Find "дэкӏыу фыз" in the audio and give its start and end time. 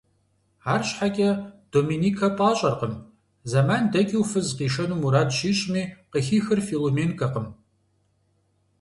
3.93-4.47